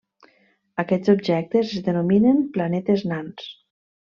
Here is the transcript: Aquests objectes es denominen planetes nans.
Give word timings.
Aquests 0.83 1.11
objectes 1.13 1.75
es 1.77 1.85
denominen 1.91 2.43
planetes 2.57 3.05
nans. 3.13 3.47